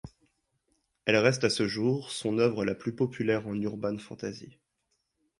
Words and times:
Elle 1.05 1.17
reste, 1.17 1.43
à 1.43 1.51
ce 1.51 1.67
jour, 1.67 2.09
son 2.11 2.39
œuvre 2.39 2.65
la 2.65 2.73
plus 2.73 2.95
populaire 2.95 3.47
en 3.47 3.53
urban 3.53 3.99
fantasy. 3.99 4.57